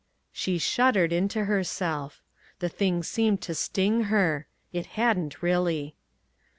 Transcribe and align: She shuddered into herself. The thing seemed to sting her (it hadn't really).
She 0.31 0.57
shuddered 0.57 1.13
into 1.13 1.43
herself. 1.45 2.23
The 2.57 2.69
thing 2.69 3.03
seemed 3.03 3.43
to 3.43 3.53
sting 3.53 4.05
her 4.05 4.47
(it 4.73 4.87
hadn't 4.97 5.43
really). 5.43 5.95